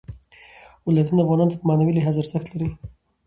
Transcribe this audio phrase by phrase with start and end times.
[0.87, 2.69] ولایتونه افغانانو ته په معنوي لحاظ ارزښت لري.